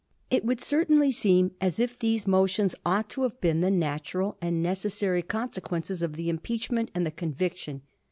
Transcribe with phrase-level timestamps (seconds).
[0.31, 4.63] It would certainly seem as if these motions ought to have been the natural and
[4.63, 7.83] necessary con sequence of the impeachment and the conviction.